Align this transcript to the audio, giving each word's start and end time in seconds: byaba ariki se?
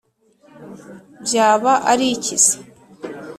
byaba 1.23 1.71
ariki 1.91 2.35
se? 2.45 2.55